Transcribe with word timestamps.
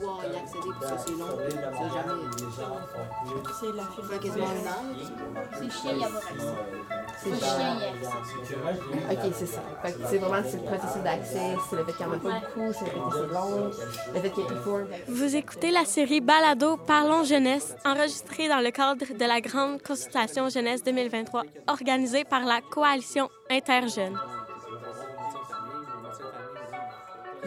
pouvoir 0.00 0.24
y 0.24 0.36
accéder 0.36 0.70
parce 0.80 0.92
que 0.92 1.10
c'est 1.10 1.18
long. 1.18 1.26
C'est 1.38 1.92
jamais. 1.94 2.20
C'est 3.60 3.72
la 3.76 3.84
fait 3.84 4.18
quasiment 4.18 4.46
un 4.46 4.66
an. 4.70 4.82
C'est 5.52 5.70
chiant 5.70 5.96
y 5.96 6.04
avoir. 6.04 6.22
C'est 7.22 7.30
y 7.30 7.34
accès. 7.34 7.60
OK, 9.10 9.32
c'est 9.34 9.46
ça. 9.46 9.60
C'est 10.08 10.18
vraiment 10.18 10.36
le 10.36 10.76
processus 10.76 11.02
d'accès, 11.02 11.56
c'est 11.68 11.76
le 11.76 11.84
fait 11.84 11.92
qu'il 11.92 12.06
n'y 12.06 12.12
en 12.12 12.14
a 12.14 12.18
pas 12.18 12.40
beaucoup, 12.40 12.72
c'est 12.72 12.84
le 12.84 12.90
fait 12.90 12.98
que 12.98 13.14
c'est 13.14 13.34
long, 13.34 13.70
le 14.14 14.20
fait 14.20 14.30
qu'il 14.30 14.44
faut... 14.64 14.80
Vous 15.08 15.36
écoutez 15.36 15.70
la 15.70 15.84
série 15.84 16.20
Balado 16.20 16.76
Parlons 16.76 17.24
jeunesse, 17.24 17.74
enregistrée 17.84 18.48
dans 18.48 18.60
le 18.60 18.70
cadre 18.70 19.06
de 19.06 19.24
la 19.24 19.40
grande 19.40 19.82
consultation 19.82 20.48
jeunesse 20.48 20.82
2023, 20.82 21.42
organisée 21.68 22.24
par 22.24 22.44
la 22.44 22.60
Coalition 22.60 23.28
Interjeunes. 23.50 24.18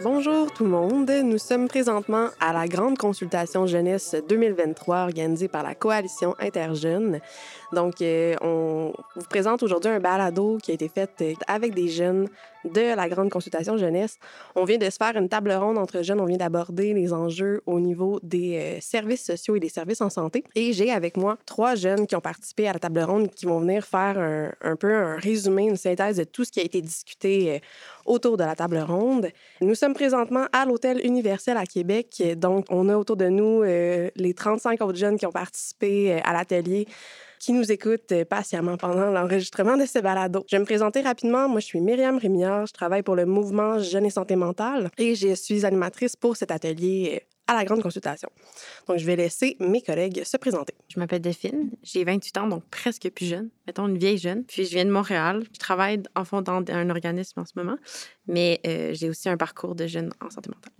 Bonjour 0.02 0.52
tout 0.52 0.64
le 0.64 0.70
monde. 0.70 1.08
Nous 1.08 1.38
sommes 1.38 1.68
présentement 1.68 2.28
à 2.40 2.52
la 2.52 2.66
grande 2.66 2.98
consultation 2.98 3.66
jeunesse 3.66 4.16
2023 4.28 5.04
organisée 5.04 5.46
par 5.46 5.62
la 5.62 5.76
Coalition 5.76 6.34
Interjeunes. 6.40 7.20
Donc, 7.74 8.00
euh, 8.00 8.34
on 8.40 8.92
vous 9.16 9.26
présente 9.28 9.62
aujourd'hui 9.62 9.90
un 9.90 10.00
balado 10.00 10.58
qui 10.62 10.70
a 10.70 10.74
été 10.74 10.88
fait 10.88 11.10
euh, 11.20 11.34
avec 11.46 11.74
des 11.74 11.88
jeunes 11.88 12.28
de 12.64 12.96
la 12.96 13.08
grande 13.10 13.28
consultation 13.28 13.76
jeunesse. 13.76 14.18
On 14.54 14.64
vient 14.64 14.78
de 14.78 14.88
se 14.88 14.96
faire 14.96 15.14
une 15.16 15.28
table 15.28 15.52
ronde 15.52 15.76
entre 15.76 16.00
jeunes. 16.02 16.20
On 16.20 16.24
vient 16.24 16.38
d'aborder 16.38 16.94
les 16.94 17.12
enjeux 17.12 17.60
au 17.66 17.78
niveau 17.78 18.20
des 18.22 18.58
euh, 18.58 18.80
services 18.80 19.26
sociaux 19.26 19.56
et 19.56 19.60
des 19.60 19.68
services 19.68 20.00
en 20.00 20.08
santé. 20.08 20.44
Et 20.54 20.72
j'ai 20.72 20.90
avec 20.90 21.18
moi 21.18 21.36
trois 21.44 21.74
jeunes 21.74 22.06
qui 22.06 22.16
ont 22.16 22.22
participé 22.22 22.66
à 22.68 22.72
la 22.72 22.78
table 22.78 23.00
ronde 23.00 23.28
qui 23.28 23.44
vont 23.44 23.58
venir 23.58 23.84
faire 23.84 24.18
un, 24.18 24.76
peu 24.76 24.94
un 24.94 25.16
résumé, 25.16 25.64
une 25.64 25.76
synthèse 25.76 26.16
de 26.16 26.24
tout 26.24 26.44
ce 26.44 26.52
qui 26.52 26.60
a 26.60 26.62
été 26.62 26.80
discuté 26.80 27.60
autour 28.06 28.36
de 28.36 28.44
la 28.44 28.54
table 28.54 28.78
ronde. 28.78 29.28
Nous 29.60 29.74
sommes 29.74 29.94
présentement 29.94 30.46
à 30.52 30.64
l'Hôtel 30.64 31.04
Universel 31.04 31.56
à 31.56 31.66
Québec. 31.66 32.22
Donc, 32.36 32.66
on 32.70 32.88
a 32.88 32.96
autour 32.96 33.16
de 33.16 33.28
nous 33.28 33.62
les 33.62 34.34
35 34.34 34.80
autres 34.82 34.98
jeunes 34.98 35.18
qui 35.18 35.26
ont 35.26 35.32
participé 35.32 36.20
à 36.22 36.32
l'atelier 36.32 36.86
qui 37.44 37.52
nous 37.52 37.70
écoutent 37.70 38.10
euh, 38.12 38.24
patiemment 38.24 38.78
pendant 38.78 39.10
l'enregistrement 39.10 39.76
de 39.76 39.84
ce 39.84 39.98
balado. 39.98 40.46
Je 40.48 40.56
vais 40.56 40.60
me 40.60 40.64
présenter 40.64 41.02
rapidement. 41.02 41.46
Moi, 41.46 41.60
je 41.60 41.66
suis 41.66 41.80
Myriam 41.80 42.16
Rémillard. 42.16 42.64
Je 42.64 42.72
travaille 42.72 43.02
pour 43.02 43.16
le 43.16 43.26
mouvement 43.26 43.78
Jeunes 43.80 44.06
et 44.06 44.10
Santé 44.10 44.34
mentale 44.34 44.90
et 44.96 45.14
je 45.14 45.34
suis 45.34 45.66
animatrice 45.66 46.16
pour 46.16 46.38
cet 46.38 46.50
atelier 46.50 47.20
euh, 47.22 47.26
à 47.46 47.54
la 47.54 47.66
grande 47.66 47.82
consultation. 47.82 48.30
Donc, 48.88 48.96
je 48.96 49.04
vais 49.04 49.16
laisser 49.16 49.58
mes 49.60 49.82
collègues 49.82 50.24
se 50.24 50.38
présenter. 50.38 50.72
Je 50.88 50.98
m'appelle 50.98 51.20
Delphine, 51.20 51.70
j'ai 51.82 52.02
28 52.02 52.38
ans, 52.38 52.48
donc 52.48 52.64
presque 52.70 53.10
plus 53.10 53.26
jeune, 53.26 53.50
mettons 53.66 53.88
une 53.88 53.98
vieille 53.98 54.16
jeune. 54.16 54.44
Puis 54.44 54.64
je 54.64 54.70
viens 54.70 54.86
de 54.86 54.90
Montréal. 54.90 55.44
Je 55.52 55.58
travaille 55.58 56.02
en 56.14 56.24
fond 56.24 56.40
dans 56.40 56.64
un 56.70 56.88
organisme 56.88 57.40
en 57.40 57.44
ce 57.44 57.52
moment, 57.56 57.76
mais 58.26 58.58
euh, 58.66 58.94
j'ai 58.94 59.10
aussi 59.10 59.28
un 59.28 59.36
parcours 59.36 59.74
de 59.74 59.86
jeune 59.86 60.10
en 60.22 60.30
santé 60.30 60.48
mentale. 60.48 60.72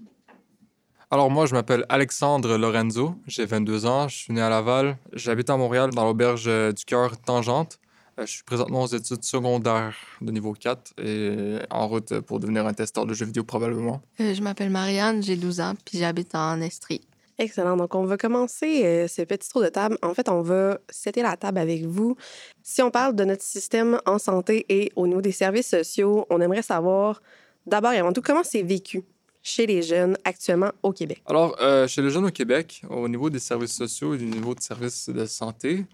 Alors 1.11 1.31
moi, 1.31 1.47
je 1.47 1.55
m'appelle 1.55 1.85
Alexandre 1.89 2.57
Lorenzo, 2.57 3.15
j'ai 3.27 3.45
22 3.47 3.87
ans, 3.87 4.09
je 4.09 4.17
suis 4.17 4.33
né 4.33 4.41
à 4.41 4.49
Laval, 4.49 4.97
j'habite 5.13 5.51
à 5.51 5.57
Montréal 5.57 5.91
dans 5.91 6.05
l'auberge 6.05 6.45
euh, 6.49 6.73
du 6.73 6.85
cœur 6.85 7.17
Tangente. 7.19 7.79
Euh, 8.19 8.27
Je 8.27 8.33
suis 8.33 8.43
présentement 8.43 8.83
aux 8.83 8.87
études 8.87 9.23
secondaires 9.23 9.95
de 10.21 10.33
niveau 10.33 10.53
4 10.55 10.95
et 10.99 11.59
en 11.71 11.87
route 11.89 12.21
pour 12.21 12.41
devenir 12.41 12.67
un 12.67 12.73
testeur 12.73 13.07
de 13.07 13.15
jeux 13.15 13.27
vidéo 13.27 13.45
probablement. 13.45 14.01
Euh, 14.21 14.35
je 14.35 14.43
m'appelle 14.43 14.71
Marianne, 14.71 15.23
j'ai 15.23 15.37
12 15.37 15.61
ans, 15.61 15.75
puis 15.85 15.99
j'habite 15.99 16.35
en 16.35 16.61
Estrie. 16.61 17.03
Excellent. 17.39 17.77
Donc, 17.77 17.95
on 17.97 18.05
va 18.05 18.17
commencer 18.17 18.83
euh, 18.85 19.09
ce 19.09 19.23
petit 19.23 19.49
tour 19.49 19.61
de 19.63 19.69
table. 19.69 19.99
En 20.03 20.15
fait, 20.15 20.29
on 20.29 20.41
va 20.41 20.79
setter 20.89 21.23
la 21.23 21.37
table 21.37 21.59
avec 21.59 21.85
vous. 21.85 22.17
Si 22.63 22.81
on 22.81 22.93
parle 22.93 23.17
de 23.17 23.25
notre 23.25 23.43
système 23.43 24.01
en 24.07 24.19
santé 24.19 24.65
et 24.69 24.93
au 24.95 25.09
niveau 25.09 25.21
des 25.21 25.33
services 25.33 25.69
sociaux, 25.69 26.27
on 26.31 26.41
aimerait 26.41 26.63
savoir 26.63 27.21
d'abord 27.67 27.93
et 27.93 27.99
avant 27.99 28.13
tout 28.13 28.23
comment 28.23 28.45
c'est 28.45 28.63
vécu? 28.63 29.03
Chez 29.45 29.67
les 29.67 29.83
jeunes 29.83 30.17
actuellement 30.25 30.73
au 30.83 30.92
Québec. 30.92 31.23
Alors, 31.27 31.55
euh, 31.61 31.87
chez 31.87 32.03
les 32.03 32.11
jeunes 32.11 32.25
au 32.25 32.31
Québec, 32.31 32.83
au 32.89 33.06
niveau 33.09 33.31
des 33.31 33.39
services 33.39 33.77
sociaux 33.77 34.14
et 34.14 34.19
du 34.19 34.25
niveau 34.25 34.55
de 34.55 34.61
services 34.61 35.11
de 35.11 35.27
santé, 35.27 35.84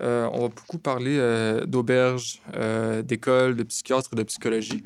euh, 0.00 0.28
on 0.32 0.42
va 0.42 0.48
beaucoup 0.48 0.78
parler 0.78 1.18
euh, 1.18 1.66
d'auberges, 1.66 2.40
d'écoles, 3.02 3.56
de 3.56 3.64
psychiatres 3.64 4.14
de 4.14 4.22
psychologie. 4.22 4.82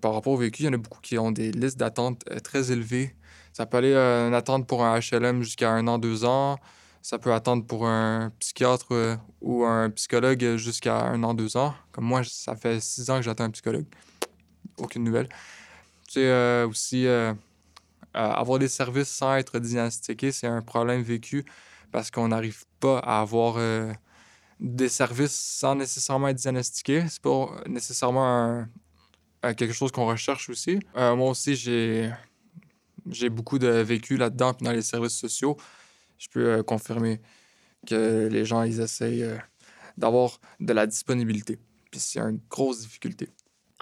Par 0.00 0.14
rapport 0.14 0.32
au 0.32 0.36
vécu, 0.36 0.62
il 0.62 0.66
y 0.66 0.68
en 0.68 0.72
a 0.72 0.78
beaucoup 0.78 1.00
qui 1.00 1.18
ont 1.18 1.32
des 1.32 1.52
listes 1.52 1.76
d'attente 1.76 2.24
très 2.42 2.72
élevées. 2.72 3.14
Ça 3.52 3.66
peut 3.66 3.78
aller 3.78 3.92
euh, 3.92 4.28
une 4.28 4.34
attente 4.34 4.66
pour 4.66 4.84
un 4.84 4.98
HLM 4.98 5.42
jusqu'à 5.42 5.70
un 5.70 5.86
an, 5.88 5.98
deux 5.98 6.24
ans. 6.24 6.56
Ça 7.02 7.18
peut 7.18 7.32
attendre 7.32 7.66
pour 7.66 7.86
un 7.86 8.32
psychiatre 8.38 9.18
ou 9.40 9.64
un 9.64 9.90
psychologue 9.90 10.56
jusqu'à 10.56 11.00
un 11.00 11.22
an, 11.24 11.34
deux 11.34 11.56
ans. 11.56 11.74
Comme 11.92 12.04
moi, 12.04 12.22
ça 12.24 12.54
fait 12.56 12.80
six 12.80 13.10
ans 13.10 13.16
que 13.16 13.22
j'attends 13.22 13.44
un 13.44 13.50
psychologue. 13.50 13.86
Aucune 14.78 15.04
nouvelle. 15.04 15.28
C'est 16.12 16.26
euh, 16.26 16.66
aussi 16.66 17.06
euh, 17.06 17.32
euh, 17.32 17.34
avoir 18.14 18.58
des 18.58 18.66
services 18.66 19.10
sans 19.10 19.36
être 19.36 19.60
diagnostiqué, 19.60 20.32
c'est 20.32 20.48
un 20.48 20.60
problème 20.60 21.02
vécu 21.02 21.44
parce 21.92 22.10
qu'on 22.10 22.26
n'arrive 22.26 22.64
pas 22.80 22.98
à 22.98 23.20
avoir 23.20 23.60
des 24.58 24.88
services 24.88 25.34
sans 25.34 25.76
nécessairement 25.76 26.26
être 26.26 26.36
diagnostiqué. 26.36 27.04
C'est 27.08 27.22
pas 27.22 27.62
nécessairement 27.68 28.66
quelque 29.42 29.72
chose 29.72 29.92
qu'on 29.92 30.06
recherche 30.06 30.50
aussi. 30.50 30.80
Moi 30.96 31.30
aussi, 31.30 31.54
j'ai 31.54 32.12
j'ai 33.08 33.28
beaucoup 33.28 33.60
de 33.60 33.68
vécu 33.68 34.16
là-dedans, 34.16 34.54
puis 34.54 34.64
dans 34.64 34.72
les 34.72 34.82
services 34.82 35.16
sociaux. 35.16 35.56
Je 36.18 36.28
peux 36.28 36.62
confirmer 36.64 37.20
que 37.86 38.28
les 38.30 38.44
gens, 38.44 38.62
ils 38.62 38.80
essayent 38.80 39.26
d'avoir 39.96 40.40
de 40.58 40.72
la 40.72 40.86
disponibilité. 40.88 41.58
Puis 41.90 42.00
c'est 42.00 42.20
une 42.20 42.40
grosse 42.48 42.80
difficulté. 42.80 43.30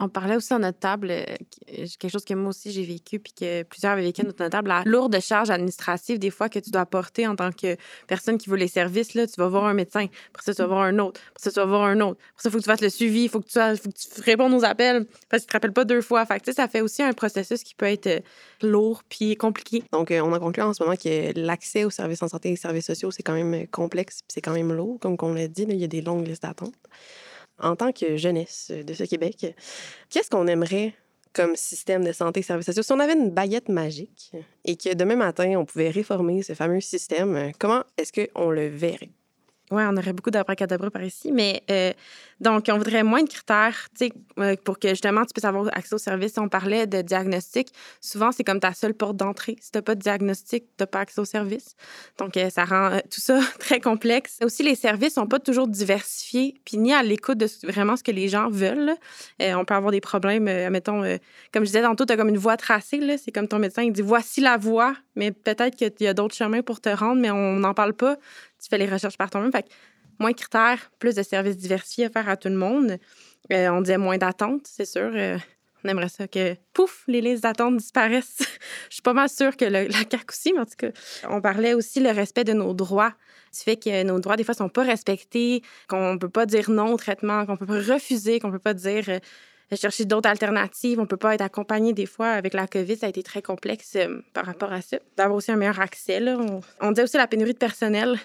On 0.00 0.08
parlait 0.08 0.36
aussi 0.36 0.54
à 0.54 0.58
notre 0.58 0.78
table, 0.78 1.10
euh, 1.10 1.24
quelque 1.66 2.08
chose 2.08 2.24
que 2.24 2.34
moi 2.34 2.50
aussi 2.50 2.70
j'ai 2.70 2.84
vécu, 2.84 3.18
puis 3.18 3.32
que 3.32 3.64
plusieurs 3.64 3.92
avaient 3.92 4.02
vécu 4.02 4.20
à 4.20 4.24
notre 4.24 4.46
table, 4.48 4.68
la 4.68 4.82
lourde 4.84 5.18
charge 5.20 5.50
administrative 5.50 6.18
des 6.18 6.30
fois 6.30 6.48
que 6.48 6.58
tu 6.60 6.70
dois 6.70 6.86
porter 6.86 7.26
en 7.26 7.34
tant 7.34 7.50
que 7.50 7.76
personne 8.06 8.38
qui 8.38 8.48
veut 8.48 8.56
les 8.56 8.68
services. 8.68 9.14
Là, 9.14 9.26
tu 9.26 9.34
vas 9.38 9.48
voir 9.48 9.64
un 9.64 9.74
médecin, 9.74 10.06
après 10.32 10.44
ça, 10.44 10.54
tu 10.54 10.62
vas 10.62 10.68
voir 10.68 10.82
un 10.82 10.98
autre, 11.00 11.20
après 11.30 11.42
ça, 11.42 11.50
tu 11.50 11.58
vas 11.58 11.66
voir 11.66 11.82
un 11.82 12.00
autre. 12.00 12.20
Après 12.30 12.42
ça, 12.42 12.48
il 12.48 12.52
faut 12.52 12.58
que 12.58 12.62
tu 12.62 12.70
fasses 12.70 12.80
le 12.80 12.90
suivi, 12.90 13.24
il 13.24 13.28
faut 13.28 13.40
que 13.40 13.48
tu, 13.48 13.58
faut 13.58 13.90
que 13.90 13.96
tu 13.96 14.20
répondes 14.22 14.54
aux 14.54 14.64
appels 14.64 15.06
parce 15.28 15.42
qu'ils 15.42 15.46
ne 15.46 15.50
te 15.50 15.52
rappellent 15.54 15.72
pas 15.72 15.84
deux 15.84 16.00
fois. 16.00 16.24
Fait 16.26 16.38
que, 16.38 16.44
tu 16.44 16.52
ça 16.52 16.68
fait 16.68 16.80
aussi 16.80 17.02
un 17.02 17.12
processus 17.12 17.62
qui 17.64 17.74
peut 17.74 17.86
être 17.86 18.06
euh, 18.06 18.20
lourd 18.62 19.02
puis 19.08 19.36
compliqué. 19.36 19.82
Donc, 19.92 20.10
euh, 20.10 20.20
on 20.20 20.32
a 20.32 20.38
conclu 20.38 20.62
en 20.62 20.74
ce 20.74 20.82
moment 20.82 20.96
que 20.96 21.32
l'accès 21.38 21.84
aux 21.84 21.90
services 21.90 22.22
en 22.22 22.28
santé 22.28 22.50
et 22.50 22.52
aux 22.52 22.56
services 22.56 22.86
sociaux, 22.86 23.10
c'est 23.10 23.22
quand 23.22 23.34
même 23.34 23.54
euh, 23.54 23.66
complexe 23.70 24.20
puis 24.20 24.34
c'est 24.34 24.40
quand 24.40 24.52
même 24.52 24.72
lourd. 24.72 24.98
Comme 25.00 25.16
on 25.20 25.34
l'a 25.34 25.48
dit, 25.48 25.66
là, 25.66 25.74
il 25.74 25.80
y 25.80 25.84
a 25.84 25.88
des 25.88 26.02
longues 26.02 26.26
listes 26.26 26.42
d'attente. 26.42 26.74
En 27.60 27.76
tant 27.76 27.92
que 27.92 28.16
jeunesse 28.16 28.70
de 28.70 28.94
ce 28.94 29.04
Québec, 29.04 29.54
qu'est-ce 30.10 30.30
qu'on 30.30 30.46
aimerait 30.46 30.94
comme 31.32 31.56
système 31.56 32.04
de 32.04 32.12
santé 32.12 32.40
et 32.40 32.42
services 32.42 32.66
sociaux? 32.66 32.82
Si 32.82 32.92
on 32.92 33.00
avait 33.00 33.14
une 33.14 33.30
baguette 33.30 33.68
magique 33.68 34.32
et 34.64 34.76
que 34.76 34.94
demain 34.94 35.16
matin, 35.16 35.54
on 35.56 35.64
pouvait 35.64 35.90
réformer 35.90 36.42
ce 36.42 36.54
fameux 36.54 36.80
système, 36.80 37.52
comment 37.58 37.82
est-ce 37.96 38.12
qu'on 38.12 38.50
le 38.50 38.68
verrait? 38.68 39.10
Oui, 39.70 39.82
on 39.86 39.96
aurait 39.96 40.12
beaucoup 40.12 40.30
d'abracadabra 40.30 40.90
par 40.90 41.02
ici, 41.02 41.30
mais 41.32 41.62
euh, 41.70 41.92
donc, 42.40 42.66
on 42.70 42.78
voudrait 42.78 43.02
moins 43.02 43.22
de 43.22 43.28
critères, 43.28 43.88
euh, 44.38 44.54
pour 44.62 44.78
que 44.78 44.88
justement 44.90 45.24
tu 45.24 45.32
puisses 45.32 45.44
avoir 45.44 45.66
accès 45.76 45.94
aux 45.94 45.98
services. 45.98 46.34
On 46.38 46.48
parlait 46.48 46.86
de 46.86 47.02
diagnostic, 47.02 47.72
souvent, 48.00 48.30
c'est 48.30 48.44
comme 48.44 48.60
ta 48.60 48.72
seule 48.74 48.94
porte 48.94 49.16
d'entrée. 49.16 49.56
Si 49.60 49.72
tu 49.72 49.78
n'as 49.78 49.82
pas 49.82 49.96
de 49.96 50.00
diagnostic, 50.00 50.64
tu 50.64 50.70
n'as 50.80 50.86
pas 50.86 51.00
accès 51.00 51.20
aux 51.20 51.24
services. 51.24 51.74
Donc, 52.18 52.36
euh, 52.36 52.48
ça 52.48 52.64
rend 52.64 52.92
euh, 52.92 52.98
tout 53.10 53.20
ça 53.20 53.40
très 53.58 53.80
complexe. 53.80 54.38
Aussi, 54.42 54.62
les 54.62 54.76
services 54.76 55.14
sont 55.14 55.26
pas 55.26 55.40
toujours 55.40 55.66
diversifiés, 55.66 56.54
puis 56.64 56.78
ni 56.78 56.92
à 56.92 57.02
l'écoute 57.02 57.38
de 57.38 57.48
vraiment 57.64 57.96
ce 57.96 58.04
que 58.04 58.12
les 58.12 58.28
gens 58.28 58.48
veulent. 58.50 58.94
on 59.40 59.64
peut 59.64 59.74
avoir 59.74 59.90
des 59.90 60.00
problèmes, 60.00 60.44
mettons, 60.70 61.02
comme 61.52 61.64
je 61.64 61.70
disais 61.70 61.82
tantôt, 61.82 62.04
tu 62.04 62.12
as 62.12 62.16
comme 62.16 62.28
une 62.28 62.38
voie 62.38 62.56
tracée. 62.56 63.00
C'est 63.18 63.32
comme 63.32 63.48
ton 63.48 63.58
médecin, 63.58 63.82
il 63.82 63.92
dit 63.92 64.02
voici 64.02 64.40
la 64.40 64.56
voie, 64.56 64.94
mais 65.18 65.32
peut-être 65.32 65.76
qu'il 65.76 65.92
y 66.00 66.06
a 66.06 66.14
d'autres 66.14 66.34
chemins 66.34 66.62
pour 66.62 66.80
te 66.80 66.88
rendre, 66.88 67.20
mais 67.20 67.30
on 67.30 67.56
n'en 67.56 67.74
parle 67.74 67.92
pas. 67.92 68.16
Tu 68.62 68.68
fais 68.70 68.78
les 68.78 68.86
recherches 68.86 69.18
par 69.18 69.30
toi-même. 69.30 69.50
Fait 69.50 69.64
que 69.64 69.68
moins 70.20 70.30
de 70.30 70.36
critères, 70.36 70.90
plus 71.00 71.16
de 71.16 71.24
services 71.24 71.56
diversifiés 71.56 72.06
à 72.06 72.10
faire 72.10 72.28
à 72.28 72.36
tout 72.36 72.48
le 72.48 72.54
monde. 72.54 72.98
Euh, 73.52 73.68
on 73.68 73.80
disait 73.80 73.98
moins 73.98 74.16
d'attentes, 74.16 74.66
c'est 74.66 74.84
sûr. 74.84 75.10
Euh, 75.12 75.36
on 75.84 75.88
aimerait 75.88 76.08
ça 76.08 76.28
que, 76.28 76.54
pouf, 76.72 77.02
les 77.08 77.20
listes 77.20 77.42
d'attente 77.42 77.76
disparaissent. 77.76 78.38
Je 78.88 78.94
suis 78.94 79.02
pas 79.02 79.12
mal 79.12 79.28
sûre 79.28 79.56
que 79.56 79.64
la 79.64 79.90
CAQ 79.90 80.24
aussi, 80.28 80.52
mais 80.52 80.60
en 80.60 80.66
tout 80.66 80.76
cas, 80.78 80.90
on 81.28 81.40
parlait 81.40 81.74
aussi 81.74 81.98
le 81.98 82.10
respect 82.10 82.44
de 82.44 82.52
nos 82.52 82.72
droits. 82.72 83.14
Du 83.52 83.60
fait 83.60 83.76
que 83.76 84.02
nos 84.04 84.20
droits, 84.20 84.36
des 84.36 84.44
fois, 84.44 84.54
sont 84.54 84.68
pas 84.68 84.84
respectés, 84.84 85.62
qu'on 85.88 86.16
peut 86.18 86.28
pas 86.28 86.46
dire 86.46 86.70
non 86.70 86.92
au 86.92 86.96
traitement, 86.96 87.44
qu'on 87.44 87.56
peut 87.56 87.66
pas 87.66 87.80
refuser, 87.94 88.38
qu'on 88.38 88.52
peut 88.52 88.58
pas 88.58 88.74
dire 88.74 89.04
euh, 89.08 89.18
chercher 89.76 90.04
d'autres 90.04 90.28
alternatives. 90.28 90.98
On 91.00 91.06
peut 91.06 91.16
pas 91.16 91.34
être 91.34 91.42
accompagné 91.42 91.92
des 91.92 92.06
fois. 92.06 92.28
Avec 92.28 92.54
la 92.54 92.66
COVID, 92.66 92.96
ça 92.96 93.06
a 93.06 93.08
été 93.08 93.22
très 93.22 93.42
complexe 93.42 93.94
euh, 93.96 94.20
par 94.32 94.46
rapport 94.46 94.72
à 94.72 94.80
ça. 94.80 94.98
D'avoir 95.16 95.36
aussi 95.36 95.52
un 95.52 95.56
meilleur 95.56 95.80
accès. 95.80 96.20
On, 96.22 96.60
on 96.80 96.90
disait 96.92 97.04
aussi 97.04 97.16
la 97.16 97.26
pénurie 97.26 97.52
de 97.52 97.58
personnel. 97.58 98.18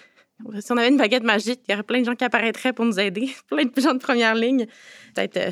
Si 0.60 0.72
on 0.72 0.76
avait 0.76 0.88
une 0.88 0.96
baguette 0.96 1.22
magique, 1.22 1.60
il 1.68 1.72
y 1.72 1.74
aurait 1.74 1.84
plein 1.84 2.00
de 2.00 2.06
gens 2.06 2.16
qui 2.16 2.24
apparaîtraient 2.24 2.72
pour 2.72 2.84
nous 2.84 2.98
aider, 2.98 3.30
plein 3.48 3.64
de 3.64 3.80
gens 3.80 3.94
de 3.94 3.98
première 3.98 4.34
ligne. 4.34 4.66
Peut-être 5.14 5.36
euh, 5.36 5.50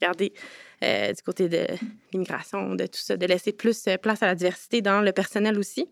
regarder 0.00 0.32
euh, 0.82 1.12
du 1.12 1.22
côté 1.22 1.48
de 1.48 1.66
l'immigration, 2.12 2.74
de 2.74 2.86
tout 2.86 3.00
ça, 3.00 3.16
de 3.16 3.26
laisser 3.26 3.52
plus 3.52 3.88
place 4.00 4.22
à 4.22 4.26
la 4.26 4.34
diversité 4.34 4.82
dans 4.82 5.00
le 5.00 5.12
personnel 5.12 5.58
aussi. 5.58 5.88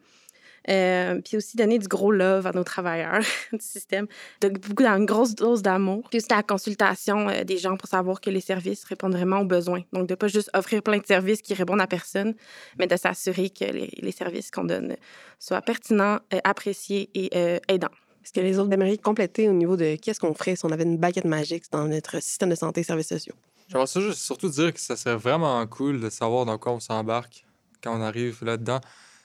Euh, 0.69 1.21
puis 1.25 1.37
aussi 1.37 1.57
donner 1.57 1.79
du 1.79 1.89
gros 1.89 2.13
love 2.13 2.47
à 2.47 2.53
nos 2.53 2.65
travailleurs 2.65 3.23
du 3.53 3.61
système. 3.61 4.07
Donc, 4.41 4.61
beaucoup, 4.61 4.85
une 4.85 5.07
grosse 5.07 5.35
dose 5.35 5.63
d'amour. 5.63 6.07
Puis 6.11 6.19
aussi 6.19 6.29
la 6.31 6.43
consultation 6.43 7.29
euh, 7.29 7.45
des 7.45 7.57
gens 7.57 7.77
pour 7.77 7.89
savoir 7.89 8.21
que 8.21 8.29
les 8.29 8.41
services 8.41 8.85
répondent 8.85 9.15
vraiment 9.15 9.41
aux 9.41 9.47
besoins. 9.47 9.83
Donc, 9.93 10.09
de 10.09 10.15
pas 10.15 10.29
juste 10.29 10.51
offrir 10.55 10.83
plein 10.83 10.99
de 10.99 11.07
services 11.07 11.41
qui 11.41 11.55
répondent 11.55 11.81
à 11.81 11.87
personne, 11.87 12.35
mais 12.79 12.87
de 12.87 12.97
s'assurer 12.97 13.51
que 13.51 13.65
les, 13.65 13.91
les 13.97 14.13
services 14.13 14.51
qu'on 14.51 14.65
donne 14.65 14.97
soient 15.39 15.63
pertinents, 15.63 16.19
euh, 16.35 16.41
appréciés 16.45 17.11
et 17.15 17.31
euh, 17.35 17.59
aidants. 17.69 17.89
Est-ce 18.25 18.33
que 18.33 18.41
les 18.41 18.59
autres 18.59 18.73
aimeraient 18.73 18.99
compléter 18.99 19.49
au 19.49 19.53
niveau 19.53 19.77
de 19.77 19.97
qu'est-ce 19.97 20.21
qu'on 20.21 20.35
ferait 20.35 20.57
si 20.57 20.65
on 20.65 20.71
avait 20.71 20.85
une 20.85 20.99
baguette 20.99 21.25
magique 21.25 21.65
dans 21.71 21.87
notre 21.87 22.21
système 22.21 22.51
de 22.51 22.55
santé 22.55 22.81
et 22.81 22.85
services 22.85 23.09
sociaux? 23.09 23.35
J'aimerais 23.69 23.87
ça 23.87 24.01
juste 24.01 24.21
surtout 24.21 24.49
dire 24.49 24.73
que 24.73 24.81
ça 24.81 24.97
serait 24.97 25.17
vraiment 25.17 25.67
cool 25.67 26.01
de 26.01 26.11
savoir 26.11 26.45
dans 26.45 26.59
quoi 26.59 26.73
on 26.73 26.81
s'embarque 26.81 27.47
quand 27.83 27.97
on 27.97 28.03
arrive 28.03 28.39
là-dedans. 28.43 28.81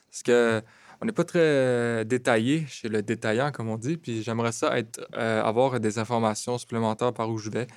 Parce 0.10 0.24
que 0.24 0.62
on 1.04 1.06
n'est 1.06 1.12
pas 1.12 1.26
très 1.26 1.40
euh, 1.42 2.04
détaillé 2.06 2.66
chez 2.70 2.88
le 2.88 3.04
détaillant, 3.04 3.52
comme 3.52 3.68
on 3.68 3.76
dit. 3.76 3.98
Puis 3.98 4.24
j'aimerais 4.24 4.54
ça 4.54 4.74
euh, 5.16 5.44
avoir 5.44 5.82
des 5.82 6.00
informations 6.00 6.58
supplémentaires 6.58 7.12
par 7.12 7.30
où 7.30 7.38
je 7.38 7.50
vais. 7.50 7.68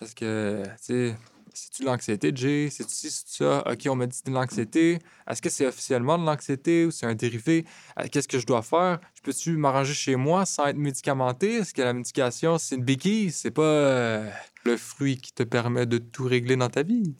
Parce 0.00 0.12
que, 0.12 0.64
tu 0.64 0.70
sais, 0.80 1.14
c'est-tu 1.52 1.82
de 1.82 1.86
l'anxiété, 1.86 2.32
Jay? 2.34 2.68
C'est-tu 2.72 3.10
ça? 3.10 3.62
OK, 3.70 3.86
on 3.88 3.94
m'a 3.94 4.08
dit 4.08 4.20
de 4.26 4.32
l'anxiété. 4.32 4.98
Est-ce 5.30 5.40
que 5.40 5.50
c'est 5.50 5.68
officiellement 5.68 6.18
de 6.18 6.26
l'anxiété 6.26 6.84
ou 6.84 6.90
c'est 6.90 7.06
un 7.06 7.14
dérivé? 7.14 7.64
Euh, 8.00 8.06
Qu'est-ce 8.10 8.26
que 8.26 8.40
je 8.40 8.46
dois 8.46 8.62
faire? 8.62 8.98
Je 9.14 9.22
peux-tu 9.22 9.56
m'arranger 9.56 9.94
chez 9.94 10.16
moi 10.16 10.44
sans 10.44 10.66
être 10.66 10.76
médicamenté? 10.76 11.58
Est-ce 11.58 11.72
que 11.72 11.82
la 11.82 11.92
médication, 11.92 12.58
c'est 12.58 12.74
une 12.74 12.82
béquille? 12.82 13.30
C'est 13.30 13.52
pas 13.52 14.24
le 14.64 14.76
fruit 14.76 15.18
qui 15.18 15.32
te 15.32 15.44
permet 15.44 15.86
de 15.86 15.98
tout 15.98 16.24
régler 16.24 16.56
dans 16.56 16.70
ta 16.70 16.82
vie? 16.82 17.14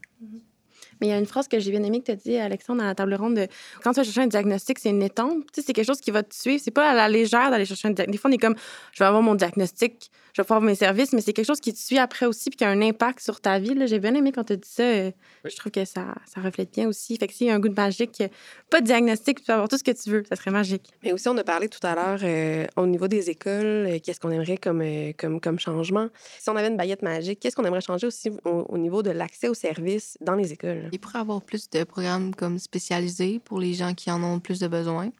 Mais 1.00 1.08
il 1.08 1.10
y 1.10 1.12
a 1.12 1.18
une 1.18 1.26
phrase 1.26 1.48
que 1.48 1.58
j'ai 1.58 1.70
bien 1.70 1.82
aimée 1.82 2.00
que 2.00 2.06
tu 2.06 2.12
as 2.12 2.16
dit, 2.16 2.36
Alexandre, 2.36 2.82
à 2.82 2.86
la 2.86 2.94
table 2.94 3.14
ronde 3.14 3.34
de 3.34 3.46
quand 3.82 3.92
tu 3.92 3.96
vas 3.96 4.04
chercher 4.04 4.22
un 4.22 4.26
diagnostic, 4.26 4.78
c'est 4.78 4.90
une 4.90 5.02
étampe. 5.02 5.44
C'est 5.52 5.72
quelque 5.72 5.86
chose 5.86 6.00
qui 6.00 6.10
va 6.10 6.22
te 6.22 6.34
suivre. 6.34 6.60
C'est 6.62 6.70
pas 6.70 6.90
à 6.90 6.94
la 6.94 7.08
légère 7.08 7.50
d'aller 7.50 7.64
chercher 7.64 7.88
un 7.88 7.92
diagnostic. 7.92 8.12
Des 8.12 8.18
fois, 8.18 8.30
on 8.30 8.34
est 8.34 8.38
comme, 8.38 8.56
je 8.92 8.98
vais 8.98 9.06
avoir 9.06 9.22
mon 9.22 9.34
diagnostic, 9.34 10.10
je 10.34 10.42
vais 10.42 10.44
pouvoir 10.44 10.56
avoir 10.58 10.68
mes 10.68 10.74
services, 10.74 11.12
mais 11.12 11.20
c'est 11.20 11.32
quelque 11.32 11.46
chose 11.46 11.60
qui 11.60 11.72
te 11.72 11.78
suit 11.78 11.96
après 11.98 12.26
aussi 12.26 12.50
puis 12.50 12.56
qui 12.56 12.64
a 12.64 12.68
un 12.68 12.82
impact 12.82 13.20
sur 13.20 13.40
ta 13.40 13.60
vie. 13.60 13.72
là. 13.74 13.86
J'ai 13.86 14.00
bien 14.00 14.14
aimé 14.16 14.32
quand 14.32 14.42
tu 14.42 14.54
as 14.54 14.56
dit 14.56 14.68
ça. 14.68 14.82
euh, 14.82 15.12
Oui. 15.44 15.50
Je 15.52 15.56
trouve 15.56 15.70
que 15.70 15.84
ça, 15.84 16.16
ça 16.26 16.40
reflète 16.40 16.72
bien 16.72 16.88
aussi. 16.88 17.16
Fait 17.16 17.28
que 17.28 17.32
s'il 17.32 17.46
y 17.46 17.50
a 17.50 17.54
un 17.54 17.60
goût 17.60 17.68
de 17.68 17.74
magique, 17.74 18.20
euh, 18.20 18.26
pas 18.68 18.80
de 18.80 18.86
diagnostic, 18.86 19.38
tu 19.38 19.44
peux 19.44 19.52
avoir 19.52 19.68
tout 19.68 19.78
ce 19.78 19.84
que 19.84 19.92
tu 19.92 20.10
veux. 20.10 20.24
Ça 20.28 20.34
serait 20.34 20.50
magique. 20.50 20.90
Mais 21.04 21.12
aussi, 21.12 21.28
on 21.28 21.36
a 21.38 21.44
parlé 21.44 21.68
tout 21.68 21.78
à 21.86 21.94
l'heure 21.94 22.18
euh, 22.24 22.66
au 22.76 22.86
niveau 22.86 23.06
des 23.06 23.30
écoles, 23.30 23.86
euh, 23.88 23.98
qu'est-ce 24.02 24.18
qu'on 24.18 24.32
aimerait 24.32 24.56
comme, 24.56 24.82
euh, 24.82 25.12
comme, 25.16 25.40
comme 25.40 25.60
changement. 25.60 26.08
Si 26.40 26.50
on 26.50 26.56
avait 26.56 26.66
une 26.68 26.76
baguette 26.76 27.02
magique, 27.02 27.38
qu'est-ce 27.38 27.54
qu'on 27.54 27.64
aimerait 27.64 27.80
changer 27.80 28.08
aussi 28.08 28.30
au, 28.44 28.66
au 28.68 28.76
niveau 28.76 29.04
de 29.04 29.10
l'accès 29.10 29.46
aux 29.46 29.54
services 29.54 30.18
dans 30.20 30.34
les 30.34 30.52
écoles? 30.52 30.88
Il 30.90 30.98
pourrait 30.98 31.20
y 31.20 31.22
avoir 31.22 31.42
plus 31.42 31.70
de 31.70 31.84
programmes 31.84 32.34
comme 32.34 32.58
spécialisés 32.58 33.38
pour 33.44 33.60
les 33.60 33.74
gens 33.74 33.94
qui 33.94 34.10
en 34.10 34.20
ont 34.24 34.40
plus 34.40 34.58
de 34.58 34.66
besoin. 34.66 35.10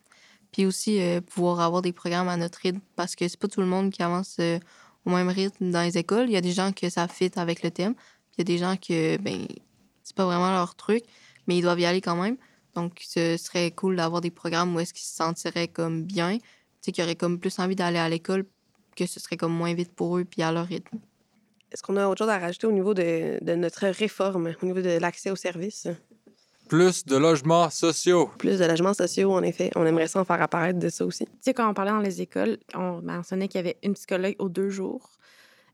Puis 0.52 0.66
aussi 0.66 1.00
euh, 1.02 1.20
pouvoir 1.20 1.58
avoir 1.61 1.82
des 1.82 1.93
programmes 1.93 2.28
à 2.28 2.37
notre 2.37 2.61
rythme 2.61 2.78
parce 2.94 3.16
que 3.16 3.26
c'est 3.26 3.38
pas 3.40 3.49
tout 3.49 3.61
le 3.61 3.66
monde 3.66 3.90
qui 3.90 4.05
avance 4.05 4.37
euh, 4.38 4.61
au 5.06 5.11
même 5.11 5.29
rythme 5.29 5.71
dans 5.71 5.83
les 5.83 5.99
écoles. 5.99 6.29
Il 6.29 6.33
y 6.33 6.37
a 6.37 6.41
des 6.41 6.53
gens 6.53 6.73
que 6.73 6.89
ça 6.89 7.09
fit 7.09 7.31
avec 7.37 7.62
le 7.62 7.71
thème. 7.71 7.95
Il 8.33 8.41
y 8.41 8.43
a 8.43 8.45
des 8.45 8.59
gens 8.59 8.77
que 8.77 9.17
ben 9.19 9.47
c'est 10.03 10.17
pas 10.17 10.25
vraiment 10.25 10.51
leur 10.51 10.75
truc, 10.75 11.05
mais 11.47 11.56
ils 11.59 11.62
doivent 11.62 11.81
y 11.81 11.87
aller 11.87 12.01
quand 12.01 12.17
même. 12.17 12.37
Donc 12.75 13.01
ce 13.01 13.37
serait 13.37 13.71
cool 13.71 13.97
d'avoir 13.97 14.21
des 14.21 14.31
programmes 14.31 14.75
où 14.75 14.81
est-ce 14.81 14.93
qu'ils 14.93 15.06
se 15.06 15.15
sentiraient 15.15 15.69
comme 15.69 16.03
bien, 16.03 16.39
tu 16.39 16.45
sais 16.81 16.93
qu'ils 16.93 17.05
auraient 17.05 17.17
comme 17.17 17.39
plus 17.39 17.59
envie 17.59 17.77
d'aller 17.77 17.99
à 17.99 18.09
l'école 18.09 18.45
que 18.97 19.06
ce 19.06 19.21
serait 19.21 19.37
comme 19.37 19.53
moins 19.53 19.75
vite 19.75 19.93
pour 19.95 20.19
eux 20.19 20.25
puis 20.25 20.43
à 20.43 20.53
leur 20.53 20.67
rythme. 20.67 20.99
Est-ce 21.73 21.83
qu'on 21.83 21.97
a 21.97 22.07
autre 22.07 22.19
chose 22.19 22.29
à 22.29 22.39
rajouter 22.39 22.67
au 22.67 22.73
niveau 22.73 22.95
de, 22.95 23.39
de 23.43 23.55
notre 23.55 23.87
réforme, 23.89 24.55
au 24.62 24.67
niveau 24.67 24.81
de 24.81 24.99
l'accès 24.99 25.31
aux 25.31 25.37
services? 25.37 25.89
Plus 26.69 27.05
de 27.05 27.16
logements 27.16 27.70
sociaux. 27.70 28.31
Plus 28.38 28.58
de 28.58 28.64
logements 28.64 28.94
sociaux, 28.94 29.32
en 29.32 29.43
effet. 29.43 29.70
On 29.76 29.84
aimerait 29.84 30.08
ça 30.08 30.20
en 30.20 30.25
faire 30.25 30.40
apparaître 30.40 30.78
de 30.78 30.88
ça 30.88 31.05
aussi. 31.05 31.25
Tu 31.26 31.32
sais, 31.40 31.55
quand 31.55 31.69
on 31.69 31.75
parlait 31.75 31.90
dans 31.90 31.99
les 31.99 32.22
écoles, 32.22 32.58
on 32.75 33.02
mentionnait 33.02 33.49
qu'il 33.49 33.58
y 33.58 33.64
avait 33.64 33.76
une 33.82 33.94
psychologue 33.94 34.34
aux 34.38 34.49
deux 34.49 34.70
jours. 34.70 35.11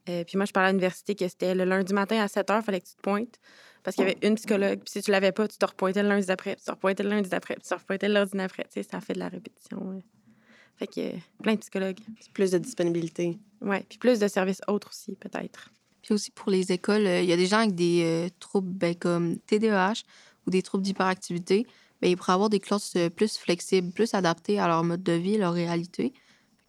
Euh, 0.09 0.25
puis 0.25 0.37
moi, 0.37 0.47
je 0.47 0.53
parlais 0.53 0.69
à 0.69 0.73
l'université 0.73 1.15
que 1.15 1.29
c'était 1.29 1.55
le 1.55 1.65
lundi 1.65 1.93
matin 1.95 2.21
à 2.21 2.29
7 2.29 2.51
heures, 2.51 2.61
il 2.61 2.65
fallait 2.65 2.81
que 2.81 2.89
tu 2.89 2.95
te 2.95 3.03
pointes. 3.03 3.39
Parce 3.83 3.97
qu'il 3.97 4.05
y 4.07 4.11
avait 4.11 4.19
une 4.23 4.35
psychologue. 4.35 4.81
Puis 4.81 4.91
si 4.91 5.03
tu 5.03 5.11
l'avais 5.11 5.33
pas, 5.33 5.49
tu 5.49 5.57
te 5.57 5.65
repointais 5.65 6.03
le 6.03 6.09
lundi 6.09 6.27
d'après, 6.27 6.55
puis 6.55 6.61
tu 6.61 6.67
te 6.67 6.71
repointais 6.71 7.03
le 7.03 7.11
lundi 7.11 7.31
d'après, 7.31 7.55
puis 7.55 7.63
tu 7.63 7.69
te 7.69 7.75
repointais 7.75 8.09
le 8.09 8.15
lundi 8.15 8.31
d'après. 8.33 8.65
Tu 8.65 8.71
sais, 8.73 8.83
ça 8.83 9.01
fait 9.01 9.15
de 9.15 9.19
la 9.19 9.29
répétition. 9.29 9.79
ouais. 9.89 10.05
Fait 10.77 10.87
que 10.87 11.01
euh, 11.01 11.19
plein 11.43 11.55
de 11.55 11.61
psychologues. 11.61 11.99
Plus 12.33 12.51
de 12.51 12.59
disponibilité. 12.59 13.39
Ouais. 13.61 13.85
Puis 13.89 13.99
plus 13.99 14.19
de 14.19 14.29
services 14.29 14.63
autres 14.67 14.89
aussi, 14.89 15.15
peut-être. 15.15 15.71
Puis 16.03 16.15
aussi 16.15 16.31
pour 16.31 16.51
les 16.51 16.73
écoles, 16.73 17.07
euh, 17.07 17.21
il 17.21 17.29
y 17.29 17.33
a 17.33 17.37
des 17.37 17.47
gens 17.47 17.59
avec 17.59 17.75
des 17.75 18.03
euh, 18.03 18.29
troubles 18.39 18.73
ben, 18.73 18.95
comme 18.95 19.39
TDAH 19.41 20.03
ou 20.47 20.51
des 20.51 20.63
troubles 20.63 20.85
d'hyperactivité. 20.85 21.67
Ben, 22.01 22.11
ils 22.11 22.17
pourraient 22.17 22.33
avoir 22.33 22.51
des 22.51 22.61
classes 22.61 22.95
euh, 22.97 23.11
plus 23.11 23.37
flexibles, 23.37 23.93
plus 23.93 24.15
adaptées 24.15 24.59
à 24.59 24.67
leur 24.67 24.83
mode 24.85 25.03
de 25.03 25.13
vie, 25.13 25.37
leur 25.37 25.53
réalité. 25.53 26.13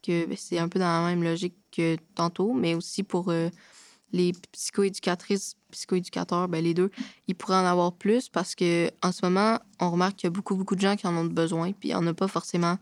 Ben, 0.08 0.36
c'est 0.36 0.58
un 0.58 0.68
peu 0.68 0.80
dans 0.80 0.86
la 0.86 1.08
même 1.08 1.24
logique 1.24 1.56
que 1.72 1.96
tantôt, 2.16 2.54
mais 2.54 2.74
aussi 2.74 3.04
pour 3.04 3.30
euh, 3.30 3.50
les 4.12 4.34
psychoéducatrices, 4.52 5.56
psychoéducateurs, 5.72 6.48
ben, 6.48 6.64
les 6.64 6.74
deux, 6.74 6.90
ils 7.28 7.36
pourraient 7.36 7.56
en 7.56 7.66
avoir 7.66 7.94
plus 7.94 8.28
parce 8.28 8.56
que 8.56 8.90
en 9.04 9.12
ce 9.12 9.26
moment, 9.26 9.60
on 9.80 9.92
remarque 9.92 10.18
qu'il 10.18 10.28
y 10.28 10.28
a 10.28 10.32
beaucoup, 10.32 10.56
beaucoup 10.56 10.76
de 10.76 10.82
gens 10.82 10.96
qui 10.96 11.08
en 11.08 11.16
ont 11.16 11.26
besoin, 11.26 11.72
puis 11.72 11.90
il 11.90 11.92
n'y 11.92 11.96
en 11.96 12.08
a 12.08 12.14
pas 12.14 12.28
forcément 12.28 12.78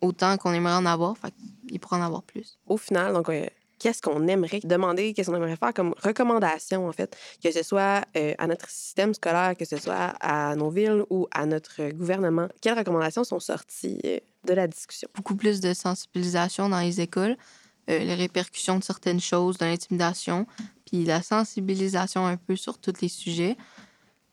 autant 0.00 0.36
qu'on 0.36 0.52
aimerait 0.52 0.74
en 0.74 0.86
avoir. 0.86 1.16
Fait 1.16 1.32
qu'ils 1.68 1.80
pourraient 1.80 1.98
en 1.98 2.02
avoir 2.02 2.22
plus. 2.22 2.58
Au 2.66 2.76
final, 2.76 3.14
donc, 3.14 3.28
euh, 3.28 3.46
qu'est-ce 3.82 4.00
qu'on 4.00 4.28
aimerait 4.28 4.60
demander, 4.62 5.12
qu'est-ce 5.12 5.28
qu'on 5.28 5.36
aimerait 5.36 5.56
faire 5.56 5.74
comme 5.74 5.92
recommandation, 6.00 6.86
en 6.86 6.92
fait, 6.92 7.16
que 7.42 7.50
ce 7.50 7.64
soit 7.64 8.04
euh, 8.16 8.32
à 8.38 8.46
notre 8.46 8.70
système 8.70 9.12
scolaire, 9.12 9.56
que 9.58 9.64
ce 9.64 9.76
soit 9.76 10.14
à 10.20 10.54
nos 10.54 10.70
villes 10.70 11.02
ou 11.10 11.26
à 11.32 11.46
notre 11.46 11.90
gouvernement? 11.90 12.46
Quelles 12.60 12.78
recommandations 12.78 13.24
sont 13.24 13.40
sorties 13.40 13.98
euh, 14.04 14.20
de 14.46 14.54
la 14.54 14.68
discussion? 14.68 15.08
beaucoup 15.16 15.34
plus 15.34 15.60
de 15.60 15.74
sensibilisation 15.74 16.68
dans 16.68 16.78
les 16.78 17.00
écoles, 17.00 17.36
euh, 17.90 17.98
les 17.98 18.14
répercussions 18.14 18.78
de 18.78 18.84
certaines 18.84 19.20
choses, 19.20 19.58
de 19.58 19.64
l'intimidation, 19.64 20.46
puis 20.86 21.04
la 21.04 21.20
sensibilisation 21.20 22.24
un 22.24 22.36
peu 22.36 22.54
sur 22.54 22.78
tous 22.78 23.00
les 23.02 23.08
sujets. 23.08 23.56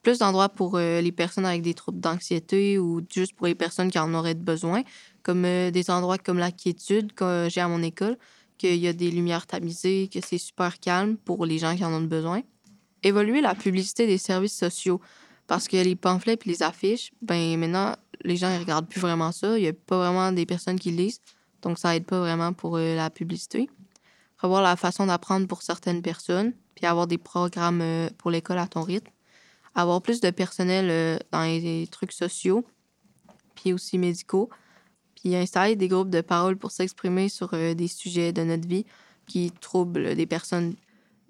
Plus 0.03 0.19
d'endroits 0.19 0.47
pour 0.47 0.77
les 0.77 1.11
personnes 1.11 1.45
avec 1.45 1.61
des 1.61 1.73
troubles 1.73 1.99
d'anxiété 1.99 2.79
ou 2.79 3.01
juste 3.13 3.35
pour 3.35 3.47
les 3.47 3.55
personnes 3.55 3.91
qui 3.91 3.99
en 3.99 4.13
auraient 4.13 4.33
besoin, 4.33 4.83
comme 5.23 5.41
des 5.41 5.89
endroits 5.89 6.17
comme 6.17 6.39
la 6.39 6.53
quiétude 6.53 7.11
que 7.11 7.47
j'ai 7.49 7.59
à 7.59 7.67
mon 7.67 7.83
école, 7.83 8.17
qu'il 8.59 8.75
y 8.75 8.87
a 8.87 8.93
des 8.93 9.09
lumières 9.09 9.47
tamisées, 9.47 10.07
que 10.13 10.19
c'est 10.23 10.37
super 10.37 10.79
calme 10.79 11.17
pour 11.17 11.47
les 11.47 11.57
gens 11.57 11.75
qui 11.75 11.83
en 11.83 11.91
ont 11.91 12.01
besoin. 12.01 12.41
Évoluer 13.01 13.41
la 13.41 13.55
publicité 13.55 14.05
des 14.05 14.19
services 14.19 14.55
sociaux, 14.55 15.01
parce 15.47 15.67
que 15.67 15.77
les 15.77 15.95
pamphlets 15.95 16.37
et 16.45 16.49
les 16.49 16.61
affiches, 16.61 17.11
ben 17.23 17.57
maintenant, 17.57 17.95
les 18.21 18.35
gens 18.35 18.53
ne 18.53 18.59
regardent 18.59 18.87
plus 18.87 18.99
vraiment 18.99 19.31
ça. 19.31 19.57
Il 19.57 19.61
n'y 19.63 19.69
a 19.69 19.73
pas 19.73 19.97
vraiment 19.97 20.31
des 20.31 20.45
personnes 20.45 20.77
qui 20.79 20.91
lisent. 20.91 21.21
Donc, 21.61 21.79
ça 21.79 21.95
aide 21.95 22.05
pas 22.05 22.19
vraiment 22.19 22.53
pour 22.53 22.77
euh, 22.77 22.95
la 22.95 23.09
publicité. 23.09 23.69
Revoir 24.37 24.61
la 24.61 24.75
façon 24.75 25.07
d'apprendre 25.07 25.47
pour 25.47 25.63
certaines 25.63 26.01
personnes, 26.01 26.53
puis 26.75 26.85
avoir 26.85 27.07
des 27.07 27.17
programmes 27.17 27.81
euh, 27.81 28.09
pour 28.17 28.29
l'école 28.29 28.59
à 28.59 28.67
ton 28.67 28.83
rythme. 28.83 29.11
Avoir 29.73 30.01
plus 30.01 30.21
de 30.21 30.29
personnel 30.29 30.89
euh, 30.89 31.17
dans 31.31 31.43
les 31.43 31.87
trucs 31.91 32.11
sociaux, 32.11 32.65
puis 33.55 33.73
aussi 33.73 33.97
médicaux. 33.97 34.49
Puis 35.21 35.35
installer 35.35 35.75
des 35.75 35.87
groupes 35.87 36.09
de 36.09 36.21
parole 36.21 36.57
pour 36.57 36.71
s'exprimer 36.71 37.29
sur 37.29 37.53
euh, 37.53 37.73
des 37.73 37.87
sujets 37.87 38.31
de 38.31 38.43
notre 38.43 38.67
vie 38.67 38.85
qui 39.27 39.51
troublent 39.51 40.15
des 40.15 40.25
personnes. 40.25 40.75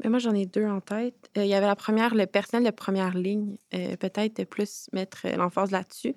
Mais 0.03 0.09
moi, 0.09 0.19
j'en 0.19 0.33
ai 0.33 0.45
deux 0.45 0.65
en 0.65 0.79
tête. 0.79 1.29
Euh, 1.37 1.43
Il 1.43 1.49
y 1.49 1.53
avait 1.53 1.67
la 1.67 1.75
première, 1.75 2.15
le 2.15 2.25
personnel 2.25 2.65
de 2.65 2.75
première 2.75 3.17
ligne. 3.17 3.57
Euh, 3.73 3.95
Peut-être 3.97 4.43
plus 4.45 4.89
mettre 4.93 5.27
l'emphase 5.35 5.71
là-dessus. 5.71 6.15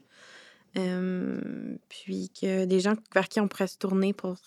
Puis 0.74 2.30
que 2.30 2.64
des 2.64 2.80
gens 2.80 2.94
vers 3.14 3.28
qui 3.28 3.40
on 3.40 3.48
pourrait 3.48 3.66
se 3.66 3.76
tourner 3.76 4.14
pour 4.14 4.38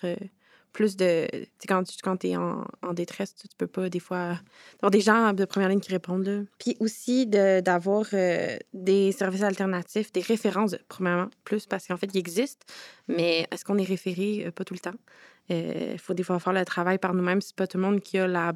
plus 0.75 0.97
de. 0.97 1.25
Quand 1.67 2.17
tu 2.17 2.27
es 2.27 2.35
en, 2.35 2.65
détresse, 2.93 3.33
tu, 3.33 3.47
peux 3.57 3.65
pas 3.65 3.89
des 3.89 4.01
fois. 4.01 4.37
avoir 4.79 4.91
des 4.91 4.99
gens 4.99 5.31
de 5.31 5.45
première 5.45 5.69
ligne 5.69 5.79
qui 5.79 5.91
répondent. 5.91 6.45
Puis 6.59 6.75
aussi 6.81 7.25
d'avoir 7.27 8.05
euh, 8.13 8.57
des 8.73 9.13
services 9.13 9.43
alternatifs, 9.43 10.11
des 10.11 10.21
références, 10.21 10.75
premièrement, 10.89 11.29
plus 11.45 11.65
parce 11.65 11.87
qu'en 11.87 11.95
fait, 11.95 12.09
ils 12.13 12.17
existent. 12.17 12.65
Mais 13.07 13.47
est-ce 13.51 13.63
qu'on 13.63 13.77
est 13.77 13.85
référé? 13.85 14.43
Euh, 14.45 14.51
pas 14.51 14.65
tout 14.65 14.73
le 14.73 14.79
temps. 14.79 14.99
Il 15.49 15.97
faut 15.99 16.13
des 16.13 16.23
fois 16.23 16.39
faire 16.39 16.53
le 16.53 16.65
travail 16.65 16.97
par 16.97 17.13
nous-mêmes. 17.13 17.39
C'est 17.39 17.55
pas 17.55 17.67
tout 17.67 17.77
le 17.77 17.83
monde 17.83 18.01
qui 18.01 18.17
a 18.17 18.27
la 18.27 18.53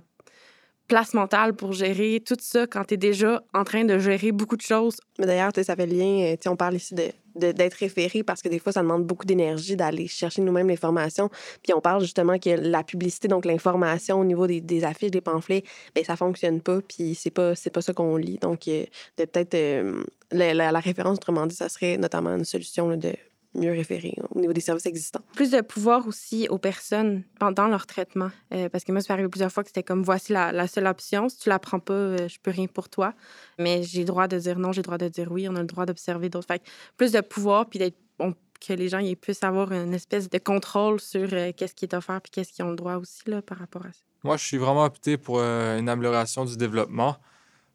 place 0.90 1.14
mentale 1.14 1.54
pour 1.54 1.72
gérer 1.72 2.22
tout 2.26 2.36
ça 2.42 2.68
quand 2.68 2.84
tu 2.84 2.96
es 2.96 2.98
déjà 2.98 3.42
en 3.54 3.64
train 3.64 3.86
de 3.86 3.98
gérer 3.98 4.34
beaucoup 4.34 4.58
de 4.58 4.62
choses. 4.62 4.98
Mais 5.20 5.26
d'ailleurs, 5.26 5.52
ça 5.56 5.76
fait 5.76 5.86
lien. 5.86 6.34
euh, 6.34 6.52
on 6.52 6.58
parle 6.58 6.76
ici 6.76 6.96
de- 6.96 7.14
d'être 7.40 7.74
référé 7.76 8.24
parce 8.24 8.42
que 8.42 8.50
des 8.50 8.60
fois, 8.60 8.72
ça 8.72 8.82
demande 8.82 9.06
beaucoup 9.06 9.26
d'énergie 9.26 9.76
d'aller 9.76 10.08
chercher 10.08 10.42
nous-mêmes 10.42 10.68
l'information. 10.68 11.30
Puis 11.64 11.74
on 11.74 11.82
parle 11.82 12.02
justement 12.02 12.38
que 12.38 12.50
la 12.50 12.84
publicité, 12.84 13.28
donc 13.28 13.46
l'information 13.46 14.20
au 14.20 14.26
niveau 14.26 14.48
des, 14.48 14.84
affiches, 14.84 15.12
des 15.12 15.22
pamphlets, 15.22 15.64
bien, 15.96 16.04
ça 16.04 16.16
fonctionne 16.16 16.62
pas. 16.62 16.80
Puis 16.82 17.16
c'est 17.16 17.32
pas, 17.32 17.56
c'est 17.56 17.70
pas 17.70 17.82
ça 17.82 17.94
qu'on 17.94 18.16
lit. 18.18 18.38
Donc, 18.42 18.68
euh, 18.68 18.86
de 19.18 19.26
peut-être. 19.26 19.56
euh, 19.56 20.04
la, 20.32 20.80
référence, 20.80 21.18
autrement 21.18 21.48
dit, 21.48 21.56
ça 21.56 21.70
serait 21.70 21.98
notamment 21.98 22.36
une 22.36 22.46
solution 22.46 22.96
de 22.96 23.14
mieux 23.56 23.72
référer 23.72 24.16
au 24.30 24.40
niveau 24.40 24.54
des 24.54 24.62
services 24.62 24.86
existants. 24.86 25.22
Plus 25.34 25.52
de 25.52 25.62
pouvoir 25.62 26.08
aussi 26.08 26.48
aux 26.50 26.58
personnes 26.60 27.24
pendant 27.40 27.68
leur 27.68 27.88
traitement. 27.88 28.30
Euh, 28.54 28.70
parce 28.70 28.84
que 28.84 28.92
moi, 28.92 29.02
ça 29.02 29.08
m'est 29.10 29.14
arrivé 29.16 29.30
plusieurs 29.30 29.52
fois 29.52 29.64
que 29.64 29.70
c'était 29.70 29.84
comme 29.84 30.04
voici 30.04 30.34
la, 30.34 30.52
la 30.52 30.68
seule 30.68 30.86
option. 30.88 31.30
Si 31.30 31.40
tu 31.40 31.50
la 31.50 31.58
prends 31.60 31.80
pas, 31.80 31.94
euh, 31.94 32.28
je 32.28 32.38
peux 32.42 32.52
rien 32.52 32.68
pour 32.68 32.90
toi. 32.90 33.14
Mais 33.58 33.82
j'ai 33.84 34.00
le 34.00 34.06
droit 34.06 34.28
de 34.28 34.38
dire 34.38 34.60
non, 34.60 34.72
j'ai 34.72 34.80
le 34.80 34.84
droit 34.84 34.98
de 35.00 35.08
dire 35.08 35.32
oui. 35.32 35.48
On 35.50 35.56
a 35.56 35.62
le 35.62 35.66
droit 35.68 35.86
d'observer 35.86 36.30
d'autres. 36.30 36.48
Fait 36.48 36.60
que 36.60 36.66
plus 36.96 37.12
de 37.12 37.22
pouvoir, 37.22 37.68
puis 37.68 37.80
d'être 37.80 37.98
on- 38.20 38.34
que 38.60 38.74
les 38.74 38.90
gens 38.90 39.00
ils 39.00 39.16
puissent 39.16 39.44
avoir 39.44 39.72
une 39.72 39.94
espèce 39.94 40.30
de 40.30 40.38
contrôle 40.38 41.00
sur 41.00 41.30
euh, 41.32 41.52
qu'est-ce 41.56 41.74
qui 41.74 41.86
est 41.86 41.94
offert 41.96 42.20
puis 42.22 42.30
qu'est-ce 42.30 42.52
qu'ils 42.52 42.66
ont 42.66 42.72
le 42.72 42.76
droit 42.76 42.96
aussi 42.96 43.22
là, 43.28 43.42
par 43.42 43.58
rapport 43.58 43.86
à 43.86 43.92
ça. 43.94 44.00
Moi, 44.24 44.36
je 44.36 44.44
suis 44.44 44.58
vraiment 44.58 44.84
opté 44.84 45.18
pour 45.18 45.40
euh, 45.40 45.80
une 45.80 45.88
amélioration 45.88 46.44
du 46.44 46.58
développement 46.58 47.16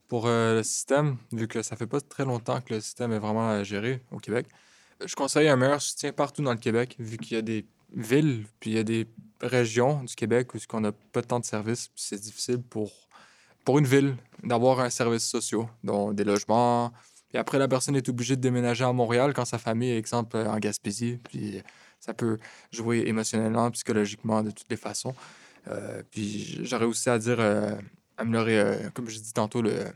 pour 0.08 0.26
euh, 0.26 0.56
le 0.56 0.62
système, 0.62 1.16
vu 1.32 1.48
que 1.48 1.62
ça 1.62 1.74
fait 1.76 1.86
pas 1.86 2.00
très 2.02 2.26
longtemps 2.26 2.60
que 2.60 2.74
le 2.74 2.80
système 2.80 3.12
est 3.12 3.18
vraiment 3.18 3.64
géré 3.64 4.02
au 4.12 4.18
Québec. 4.18 4.46
Je 5.04 5.14
conseille 5.14 5.48
un 5.48 5.56
meilleur 5.56 5.80
soutien 5.80 6.12
partout 6.12 6.42
dans 6.42 6.52
le 6.52 6.58
Québec, 6.58 6.96
vu 6.98 7.18
qu'il 7.18 7.36
y 7.36 7.38
a 7.38 7.42
des 7.42 7.66
villes, 7.94 8.44
puis 8.60 8.70
il 8.70 8.76
y 8.76 8.78
a 8.78 8.84
des 8.84 9.06
régions 9.40 10.02
du 10.02 10.14
Québec 10.14 10.54
où 10.54 10.58
on 10.72 10.80
n'a 10.80 10.92
pas 10.92 11.22
tant 11.22 11.40
de 11.40 11.44
services, 11.44 11.90
c'est 11.94 12.20
difficile 12.20 12.62
pour, 12.62 12.90
pour 13.64 13.78
une 13.78 13.86
ville 13.86 14.16
d'avoir 14.42 14.80
un 14.80 14.90
service 14.90 15.24
social, 15.24 15.66
dont 15.82 16.12
des 16.12 16.24
logements. 16.24 16.92
Puis 17.28 17.38
après, 17.38 17.58
la 17.58 17.68
personne 17.68 17.96
est 17.96 18.08
obligée 18.08 18.36
de 18.36 18.40
déménager 18.40 18.84
à 18.84 18.92
Montréal 18.92 19.32
quand 19.34 19.44
sa 19.44 19.58
famille 19.58 19.90
est, 19.90 19.98
exemple, 19.98 20.36
en 20.36 20.58
Gaspésie, 20.58 21.18
puis 21.22 21.62
ça 22.00 22.14
peut 22.14 22.38
jouer 22.70 23.04
émotionnellement, 23.06 23.70
psychologiquement, 23.70 24.42
de 24.42 24.50
toutes 24.50 24.70
les 24.70 24.76
façons. 24.76 25.14
Euh, 25.68 26.02
puis 26.10 26.60
j'aurais 26.64 26.84
aussi 26.84 27.08
à 27.08 27.18
dire, 27.18 27.40
euh, 27.40 27.74
euh, 28.20 28.90
comme 28.92 29.08
je 29.08 29.18
dis 29.18 29.32
tantôt, 29.32 29.62
le, 29.62 29.86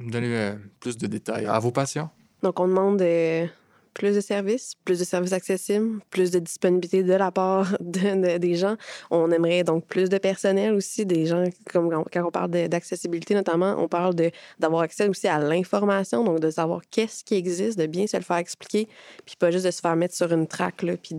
donner 0.00 0.36
euh, 0.36 0.54
plus 0.80 0.96
de 0.96 1.06
détails 1.06 1.46
à 1.46 1.58
vos 1.58 1.70
patients. 1.70 2.10
Donc, 2.42 2.60
on 2.60 2.68
demande 2.68 3.00
euh, 3.00 3.46
plus 3.94 4.14
de 4.16 4.20
services, 4.20 4.74
plus 4.84 4.98
de 4.98 5.04
services 5.04 5.32
accessibles, 5.32 6.00
plus 6.10 6.30
de 6.30 6.40
disponibilité 6.40 7.02
de 7.02 7.12
la 7.14 7.30
part 7.30 7.76
de- 7.80 8.32
de- 8.32 8.38
des 8.38 8.54
gens. 8.56 8.76
On 9.10 9.30
aimerait 9.30 9.64
donc 9.64 9.86
plus 9.86 10.08
de 10.10 10.18
personnel 10.18 10.74
aussi, 10.74 11.06
des 11.06 11.26
gens, 11.26 11.44
comme 11.72 11.88
quand- 11.90 12.26
on 12.26 12.30
parle 12.30 12.50
d'accessibilité 12.50 13.34
notamment, 13.34 13.76
on 13.78 13.88
parle 13.88 14.14
d'avoir 14.58 14.82
accès 14.82 15.08
aussi 15.08 15.28
à 15.28 15.38
l'information, 15.38 16.24
donc 16.24 16.40
de 16.40 16.50
savoir 16.50 16.80
qu'est-ce 16.90 17.22
qui 17.24 17.34
existe, 17.36 17.78
de 17.78 17.86
bien 17.86 18.06
se 18.06 18.16
le 18.16 18.22
faire 18.24 18.36
expliquer, 18.38 18.88
puis 19.24 19.36
pas 19.38 19.50
juste 19.50 19.64
de 19.64 19.70
se 19.70 19.80
faire 19.80 19.96
mettre 19.96 20.14
sur 20.14 20.30
une 20.32 20.46
traque, 20.46 20.82
là, 20.82 20.96
puis 20.96 21.14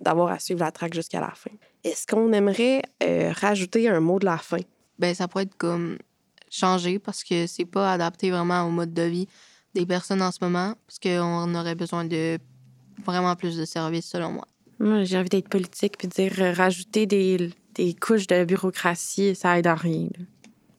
d'avoir 0.00 0.30
à 0.32 0.38
suivre 0.38 0.60
la 0.60 0.70
traque 0.70 0.94
jusqu'à 0.94 1.20
la 1.20 1.32
fin. 1.34 1.50
Est-ce 1.84 2.06
qu'on 2.06 2.32
aimerait 2.32 2.82
euh, 3.02 3.32
rajouter 3.34 3.88
un 3.88 3.98
mot 4.00 4.18
de 4.20 4.24
la 4.24 4.38
fin? 4.38 4.58
Ben, 4.98 5.12
ça 5.14 5.26
pourrait 5.26 5.44
être 5.44 5.56
comme 5.56 5.98
changer 6.50 6.98
parce 6.98 7.24
que 7.24 7.46
c'est 7.46 7.64
pas 7.64 7.92
adapté 7.92 8.30
vraiment 8.30 8.62
au 8.62 8.70
mode 8.70 8.92
de 8.92 9.02
vie 9.02 9.26
des 9.74 9.86
personnes 9.86 10.22
en 10.22 10.32
ce 10.32 10.38
moment, 10.42 10.74
parce 10.86 10.98
qu'on 10.98 11.54
aurait 11.54 11.74
besoin 11.74 12.04
de 12.04 12.38
vraiment 13.04 13.34
plus 13.36 13.56
de 13.56 13.64
services, 13.64 14.06
selon 14.06 14.32
moi. 14.32 14.46
Moi, 14.78 15.04
j'ai 15.04 15.16
envie 15.18 15.28
d'être 15.28 15.48
politique 15.48 15.96
puis 15.98 16.08
de 16.08 16.12
dire 16.12 16.32
euh, 16.38 16.52
rajouter 16.52 17.06
des, 17.06 17.50
des 17.74 17.94
couches 17.94 18.26
de 18.26 18.44
bureaucratie, 18.44 19.34
ça 19.34 19.58
aide 19.58 19.66
à 19.66 19.74
rien. 19.74 20.08
là. 20.18 20.24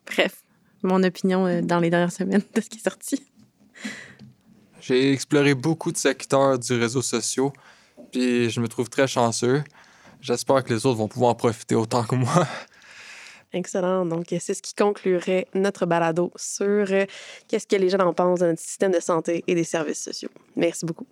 Bref, 0.05 0.43
mon 0.83 1.01
opinion 1.03 1.45
euh, 1.45 1.61
dans 1.61 1.79
les 1.79 1.89
dernières 1.89 2.11
semaines 2.11 2.43
de 2.53 2.61
ce 2.61 2.69
qui 2.69 2.77
est 2.79 2.83
sorti. 2.83 3.23
J'ai 4.81 5.13
exploré 5.13 5.53
beaucoup 5.53 5.91
de 5.91 5.97
secteurs 5.97 6.59
du 6.59 6.73
réseau 6.73 7.01
social, 7.01 7.51
puis 8.11 8.49
je 8.49 8.59
me 8.59 8.67
trouve 8.67 8.89
très 8.89 9.07
chanceux. 9.07 9.63
J'espère 10.19 10.63
que 10.63 10.73
les 10.73 10.85
autres 10.85 10.97
vont 10.97 11.07
pouvoir 11.07 11.31
en 11.31 11.35
profiter 11.35 11.75
autant 11.75 12.03
que 12.03 12.15
moi. 12.15 12.47
Excellent. 13.53 14.05
Donc, 14.05 14.25
c'est 14.39 14.53
ce 14.53 14.61
qui 14.61 14.73
conclurait 14.73 15.47
notre 15.53 15.85
balado 15.85 16.31
sur 16.35 16.65
euh, 16.65 17.05
qu'est-ce 17.47 17.67
que 17.67 17.75
les 17.75 17.89
gens 17.89 17.99
en 17.99 18.13
pensent 18.13 18.39
de 18.39 18.47
notre 18.47 18.61
système 18.61 18.91
de 18.91 18.99
santé 18.99 19.43
et 19.47 19.53
des 19.53 19.63
services 19.63 20.03
sociaux. 20.03 20.29
Merci 20.55 20.85
beaucoup. 20.85 21.05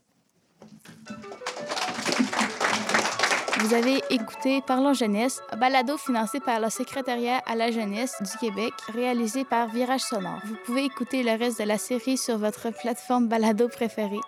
Vous 3.60 3.76
avez 3.76 4.02
écouté 4.10 4.62
Parlons 4.66 4.94
Jeunesse, 4.94 5.40
un 5.52 5.58
balado 5.58 5.96
financé 5.96 6.40
par 6.40 6.60
le 6.60 6.72
Secrétariat 6.72 7.44
à 7.46 7.56
la 7.56 7.70
jeunesse 7.70 8.16
du 8.20 8.38
Québec, 8.40 8.74
réalisé 8.92 9.46
par 9.46 9.70
Virage 9.70 10.02
Sonore. 10.02 10.42
Vous 10.46 10.58
pouvez 10.66 10.86
écouter 10.86 11.22
le 11.22 11.38
reste 11.38 11.60
de 11.60 11.66
la 11.66 11.78
série 11.78 12.18
sur 12.18 12.40
votre 12.40 12.72
plateforme 12.72 13.28
balado 13.28 13.68
préférée. 13.68 14.20